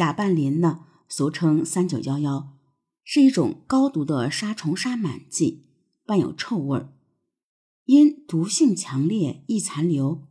[0.00, 2.56] 甲拌磷呢，俗称三九幺幺，
[3.04, 5.66] 是一种高毒的杀虫杀螨剂，
[6.06, 6.94] 伴有臭味儿，
[7.84, 10.26] 因毒性强烈易残留，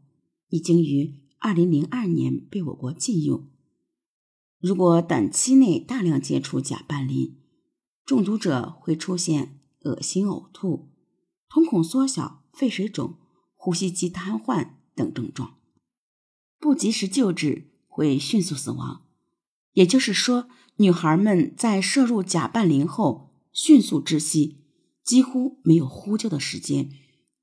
[0.47, 3.47] 已经于二零零二年被我国禁用。
[4.59, 7.37] 如果短期内大量接触甲拌磷，
[8.03, 10.89] 中毒者会出现恶心、呕吐、
[11.47, 13.19] 瞳孔缩小、肺水肿、
[13.55, 15.59] 呼吸机瘫痪等症状。
[16.57, 19.05] 不及时救治，会迅速死亡。
[19.73, 24.63] 也就是说，女孩们在摄入甲拌磷后迅速窒息，
[25.03, 26.91] 几乎没有呼救的时间，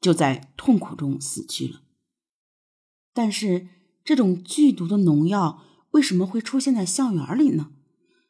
[0.00, 1.82] 就在痛苦中死去了。
[3.12, 3.68] 但是，
[4.04, 5.62] 这种剧毒的农药。
[5.92, 7.70] 为什么会出现在校园里呢？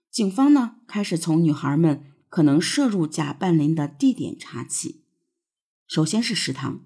[0.08, 5.02] 警方呢开始从女孩们可能摄入甲拌磷的地点查起。
[5.88, 6.82] 首先是食堂，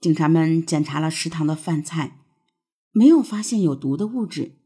[0.00, 2.18] 警察们检查了食堂的饭菜，
[2.90, 4.56] 没有发现有毒的物质。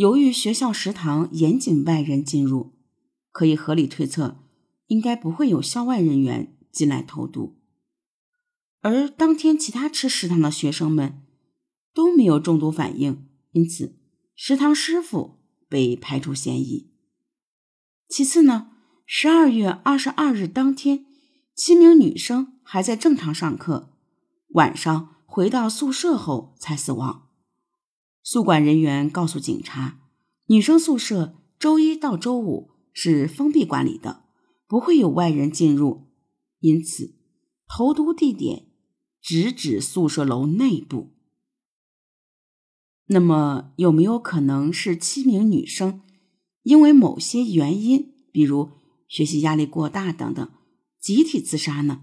[0.00, 2.72] 由于学校食堂严禁外人进入，
[3.32, 4.38] 可以合理推测，
[4.86, 7.58] 应该不会有校外人员进来投毒。
[8.80, 11.20] 而当天其他吃食堂的学生们
[11.92, 13.98] 都没有中毒反应，因此。
[14.34, 16.90] 食堂师傅被排除嫌疑。
[18.08, 18.70] 其次呢，
[19.04, 21.04] 十二月二十二日当天，
[21.54, 23.92] 七名女生还在正常上课，
[24.52, 27.29] 晚上回到宿舍后才死亡。
[28.32, 29.98] 宿管人员告诉警察，
[30.46, 34.22] 女生宿舍周一到周五是封闭管理的，
[34.68, 36.06] 不会有外人进入，
[36.60, 37.16] 因此
[37.66, 38.68] 投毒地点
[39.20, 41.08] 直指宿舍楼内部。
[43.06, 46.00] 那么有没有可能是七名女生
[46.62, 48.70] 因为某些原因，比如
[49.08, 50.48] 学习压力过大等等，
[51.00, 52.02] 集体自杀呢？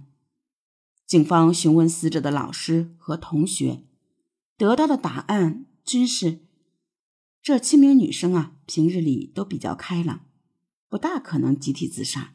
[1.05, 3.85] 警方询问死者的老师和同学，
[4.57, 6.39] 得到的答案均是：
[7.41, 10.25] 这七名女生啊，平日里都比较开朗，
[10.89, 12.33] 不大可能集体自杀。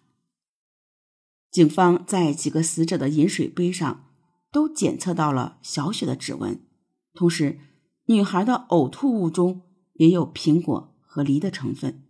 [1.51, 4.07] 警方在几个死者的饮水杯上
[4.51, 6.65] 都检测到了小雪的指纹，
[7.13, 7.59] 同时。
[8.07, 12.03] 女孩的呕吐物中也有苹果和梨的成分，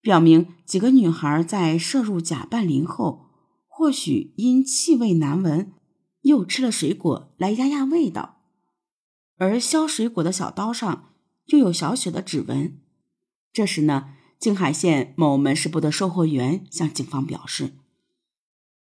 [0.00, 3.26] 表明几个女孩在摄入甲拌磷后，
[3.66, 5.74] 或许因气味难闻，
[6.22, 8.37] 又吃了水果来压压味道。
[9.38, 11.14] 而削水果的小刀上
[11.46, 12.78] 又有小雪的指纹。
[13.52, 17.72] 这时呢，静海县某门市部的售货员向警方表示：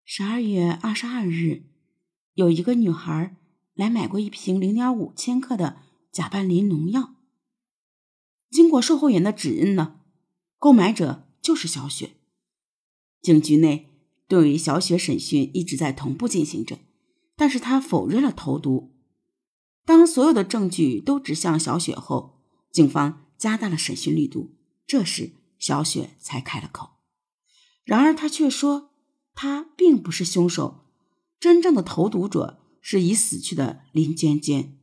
[0.04, 1.64] 十二月二十二日，
[2.34, 3.36] 有一个女孩
[3.74, 5.82] 来买过一瓶零点五千克的。
[6.10, 7.14] 甲拌磷农药。
[8.50, 10.00] 经过售货员的指认呢，
[10.58, 12.12] 购买者就是小雪。
[13.20, 13.90] 警局内
[14.26, 16.78] 对于小雪审讯一直在同步进行着，
[17.36, 18.97] 但是她否认了投毒。
[19.88, 24.54] 当所有的证据都指向小雪后，警方加大了审讯力度。
[24.86, 26.90] 这时，小雪才开了口。
[27.84, 28.90] 然而，她却说
[29.34, 30.84] 他并不是凶手，
[31.40, 34.76] 真正的投毒者是已死去的林娟娟。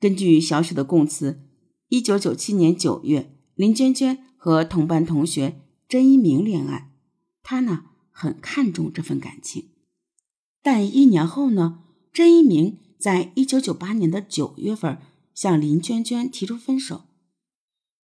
[0.00, 1.48] 根据小雪的供词，
[1.86, 6.90] 一九九七年九月，林娟娟和同班同学甄一鸣恋爱，
[7.44, 9.68] 她呢很看重这份感情。
[10.64, 14.98] 但一年后呢，甄一鸣在一九九八年的九月份
[15.34, 17.04] 向林娟娟提出分手。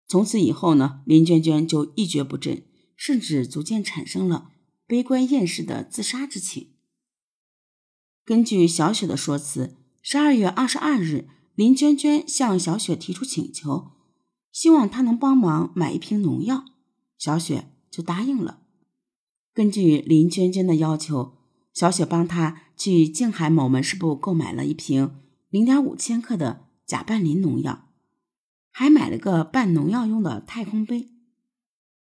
[0.07, 2.63] 从此以后呢，林娟娟就一蹶不振，
[2.96, 4.51] 甚至逐渐产生了
[4.85, 6.69] 悲观厌世的自杀之情。
[8.23, 11.28] 根据小雪的说辞，十二月二十二日。
[11.56, 13.91] 林娟娟向小雪提出请求，
[14.52, 16.66] 希望她能帮忙买一瓶农药，
[17.17, 18.59] 小雪就答应了。
[19.53, 21.34] 根据林娟娟的要求，
[21.75, 27.90] 小雪帮他去静海某门市部购买了一瓶零点五千克的甲拌磷农药，
[28.72, 31.09] 还买了个拌农药用的太空杯。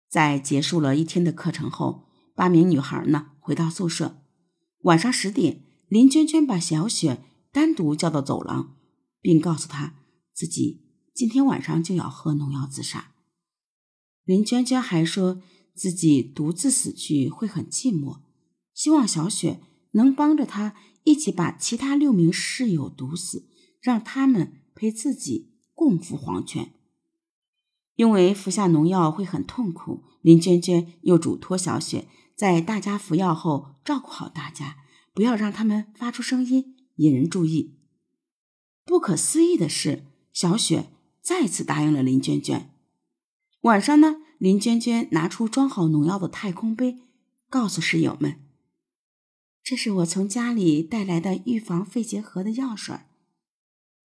[0.08, 4.22] 在结束了一天的课程后，八名女孩呢回到宿舍。
[4.84, 8.70] 晚上十点，林娟娟把小雪单独叫到走廊。
[9.24, 9.94] 并告诉他
[10.34, 10.82] 自己
[11.14, 13.14] 今天晚上就要喝农药自杀。
[14.24, 15.40] 林娟娟还说
[15.74, 18.18] 自己独自死去会很寂寞，
[18.74, 19.62] 希望小雪
[19.94, 23.48] 能帮着他一起把其他六名室友毒死，
[23.80, 26.72] 让他们陪自己共赴黄泉。
[27.96, 34.78] 因为服下农药会很痛苦，林娟娟又嘱托小雪在大家服药后照顾好大家，
[35.12, 37.76] 不要让他们发出声音引人注意。
[38.84, 40.90] 不可思议的是，小雪
[41.22, 42.70] 再次答应了林娟娟。
[43.62, 46.98] 晚上呢，林娟娟拿出装好农药的太空杯，
[47.48, 48.40] 告诉室友们
[49.64, 52.94] ：“这是我从家里带来的预防肺结核的药水，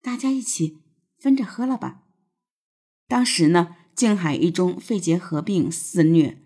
[0.01, 0.77] 大家一起
[1.19, 2.05] 分着喝了吧。”
[3.09, 6.41] 当时呢，静海一中肺结核病肆虐，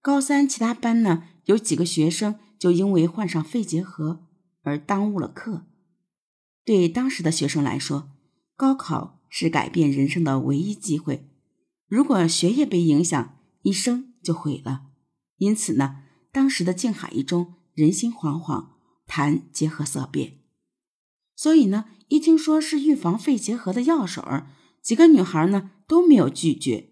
[0.00, 4.28] 高三其他班呢有几个学生就因为患上肺结核
[4.62, 5.66] 而耽误了课。
[6.64, 8.12] 对当时的学生来说，
[8.54, 11.28] 高考是改变人生的唯一机会，
[11.88, 14.82] 如果学业被影响，一生就毁了。
[15.38, 18.66] 因此呢，当时的静海一中人心惶惶，
[19.06, 20.38] 谈结核色变。
[21.34, 24.48] 所以呢，一听说是预防肺结核的药水儿，
[24.80, 26.90] 几个女孩呢都没有拒绝。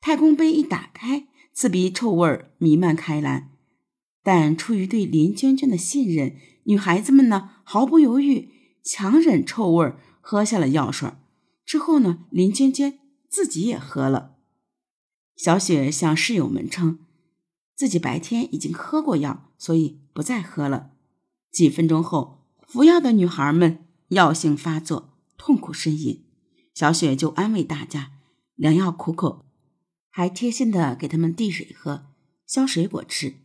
[0.00, 3.50] 太空杯一打开，刺鼻臭味儿弥漫开来。
[4.22, 8.50] 但出于对林娟娟的信任，女孩子们呢毫不犹豫，
[8.82, 11.10] 强忍臭味儿喝下了药水。
[11.64, 12.98] 之后呢，林娟娟
[13.28, 14.36] 自己也喝了。
[15.36, 16.98] 小雪向室友们称，
[17.80, 20.90] 自己白天已经喝过药，所以不再喝了。
[21.50, 26.26] 几分钟后，服药的女孩们药性发作，痛苦呻吟。
[26.74, 28.12] 小雪就安慰大家，
[28.54, 29.46] 良药苦口。
[30.10, 32.04] 还贴心的给他们递水喝，
[32.46, 33.36] 削水果吃。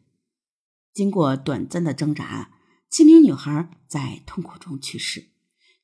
[0.93, 2.51] 经过短暂的挣扎，
[2.89, 5.29] 七名女孩在痛苦中去世。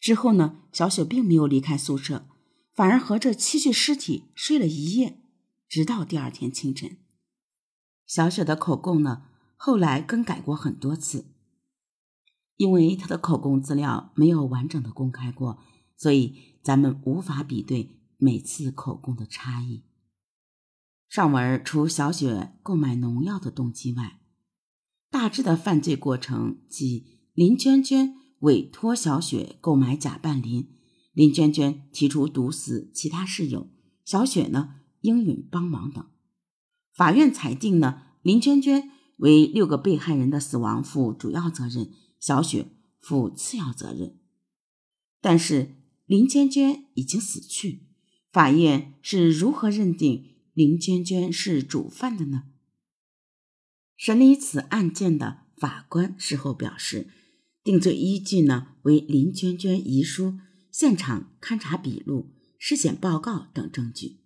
[0.01, 2.27] 之后呢，小雪并没有离开宿舍，
[2.75, 5.21] 反而和这七具尸体睡了一夜，
[5.69, 6.97] 直到第二天清晨。
[8.11, 9.23] 小雪的口供呢，
[9.55, 11.27] 后来更改过很多次，
[12.57, 15.59] 因为她的口供资料没有完整的公开过，
[15.95, 19.85] 所以咱们无法比对每次口供的差异。
[21.07, 24.19] 上文除小雪购买农药的动机外，
[25.09, 30.67] 大致的犯罪过程即林娟娟委托小雪购买假半磷，
[31.13, 33.69] 林娟娟提出毒死其他室友，
[34.03, 36.05] 小雪呢应允帮忙等。
[36.93, 42.67] 法院裁定呢，林娟娟为六个被害人的死亡负主要责任，小雪
[42.99, 44.19] 负次要责任。
[45.21, 47.87] 但是林娟娟已经死去，
[48.31, 50.29] 法院是如何认定？
[50.53, 52.43] 林娟娟是主犯的呢？
[53.95, 57.07] 审理此案件的法官事后表示，
[57.63, 60.39] 定罪依据呢为林娟娟遗书、
[60.69, 64.17] 现场勘查笔录、尸检报告等证据。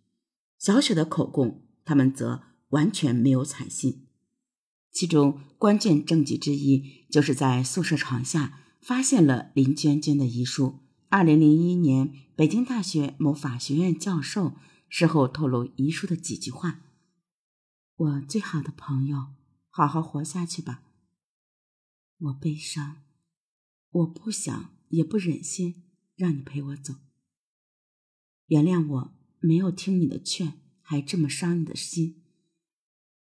[0.57, 4.07] 小雪的口供，他们则完全没有采信。
[4.91, 10.79] 其中关键证据之一，就是在宿舍床下发现了林娟娟的遗书。
[11.09, 14.53] 二零零一年，北京大学某法学院教授。
[14.87, 16.79] 事后透露遗书的几句话
[17.97, 19.33] ：“我最好的朋友，
[19.69, 20.83] 好好活下去吧。
[22.17, 23.01] 我悲伤，
[23.89, 25.83] 我不想也不忍心
[26.15, 26.93] 让你陪我走。
[28.45, 32.23] 原谅我没有听你的劝，还这么伤你的心。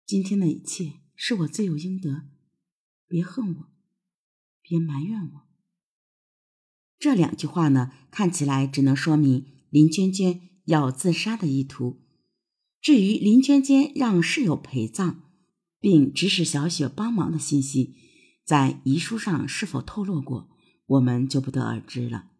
[0.06, 2.28] 今天的一切是我罪有应得，
[3.08, 3.68] 别恨我，
[4.62, 5.42] 别埋怨我。”
[6.98, 10.50] 这两句话呢，看起来只能说明林娟娟。
[10.66, 12.00] 要自杀的意图。
[12.80, 15.20] 至于林娟娟让室友陪葬，
[15.78, 17.94] 并指使小雪帮忙的信息，
[18.46, 20.48] 在遗书上是否透露过，
[20.86, 22.30] 我们就不得而知了。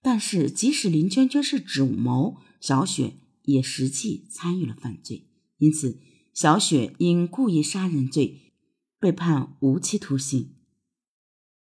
[0.00, 5.28] 但是，即使林娟娟是主谋，小雪也实际参与了犯罪，
[5.58, 6.00] 因此，
[6.40, 8.52] 小雪因故意杀人罪
[9.00, 10.54] 被判无期徒刑。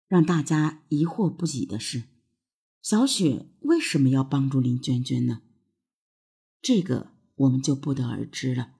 [0.07, 2.03] 让大家疑惑不已的是，
[2.81, 5.41] 小雪为什么要帮助林娟娟呢？
[6.61, 8.75] 这个我们就不得而知了，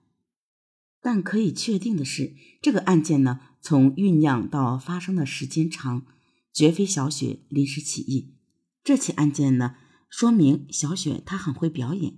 [1.02, 6.06] 但可以确定的是，这个案件呢，从酝酿到发生的时间长，
[6.54, 8.38] 绝非小雪临时起意。
[8.82, 9.76] 这起案件呢，
[10.08, 12.16] 说明小雪她很会表演，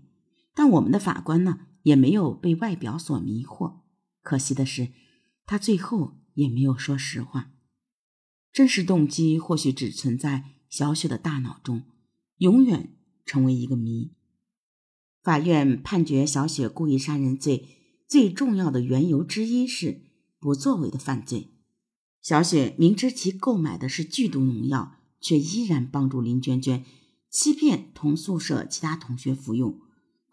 [0.55, 3.83] 但我们的法官呢，也没有被外表所迷惑。
[4.21, 4.93] 可惜的是，
[5.47, 7.53] 他最后也没有说实话，
[8.53, 11.85] 真实动机或许只存在小雪的大脑中，
[12.39, 14.13] 永远成为一个谜。
[15.23, 17.69] 法院判决小雪故意杀人罪
[18.07, 20.03] 最重要的缘由之一是
[20.39, 21.51] 不作为的犯罪。
[22.21, 26.85] 小雪明知其购买的是剧毒农药，却依然帮助林娟娟
[27.31, 29.81] 欺骗同宿舍其他同学服用，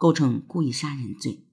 [0.01, 1.45] 构成故意杀人罪。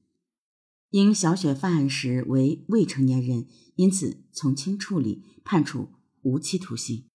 [0.88, 5.90] 因小雪犯案时为未成年人，因此从轻处理，判处
[6.23, 7.05] 无期徒刑。